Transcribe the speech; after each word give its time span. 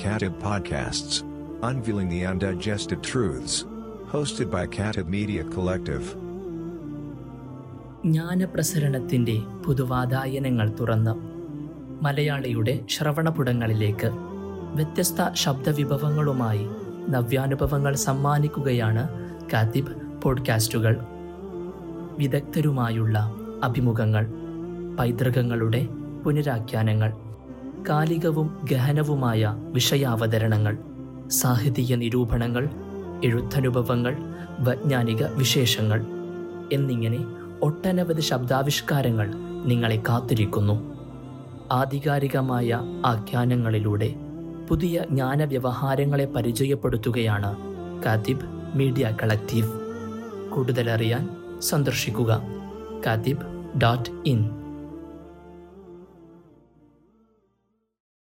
Katib 0.00 0.34
Podcasts. 0.40 1.22
Unveiling 1.62 2.08
the 2.08 2.24
Undigested 2.24 3.02
Truths. 3.02 3.64
Hosted 4.10 4.50
by 4.50 4.66
Katib 4.68 5.06
Media 5.08 5.44
Collective. 5.46 6.04
ജ്ഞാനപ്രസരണത്തിന്റെ 8.06 9.34
പുതുവാതായനങ്ങൾ 9.64 10.68
തുറന്ന് 10.70 11.12
മലയാളിയുടെ 12.02 12.74
ശ്രവണപുടങ്ങളിലേക്ക് 12.90 14.08
വ്യത്യസ്ത 14.74 15.20
ശബ്ദവിഭവങ്ങളുമായി 15.34 16.64
നവ്യാനുഭവങ്ങൾ 17.08 17.94
സമ്മാനിക്കുകയാണ് 18.06 19.04
കാത്തിബ് 19.52 19.94
പോഡ്കാസ്റ്റുകൾ 20.22 20.94
വിദഗ്ധരുമായുള്ള 22.18 23.16
അഭിമുഖങ്ങൾ 23.62 24.24
പൈതൃകങ്ങളുടെ 24.98 25.82
പുനരാഖ്യാനങ്ങൾ 26.24 27.10
കാലികവും 27.88 28.66
ഗഹനവുമായ 28.70 29.54
വിഷയാവതരണങ്ങൾ 29.72 30.78
സാഹിത്യ 31.28 31.96
നിരൂപണങ്ങൾ 31.96 32.68
എഴുത്തനുഭവങ്ങൾ 33.24 34.16
വൈജ്ഞാനിക 34.58 35.26
വിശേഷങ്ങൾ 35.26 36.06
എന്നിങ്ങനെ 36.72 37.18
ഒട്ടനവധി 37.62 38.20
ശബ്ദാവിഷ്കാരങ്ങൾ 38.20 39.32
നിങ്ങളെ 39.64 40.02
കാത്തിരിക്കുന്നു. 40.08 40.94
ആധികാരികമായ 41.72 42.80
ആഖ്യാനങ്ങളിലൂടെ 43.06 44.14
പുതിയ 44.70 45.04
ജ്ഞാനവ്യവഹാരങ്ങളെ 45.10 46.24
പരിചയപ്പെടുത്തുകയാണ് 46.24 47.56
കാത്തിബ് 48.04 48.46
മീഡിയ 48.74 49.16
കളക്റ്റീവ് 49.22 49.68
കൂടുതലറിയാൻ 50.50 51.28
സന്ദർശിക്കുക 51.60 52.42
കാത്തിബ് 53.06 53.78
ഡോട്ട് 53.82 54.10
ഇൻ. 54.26 54.50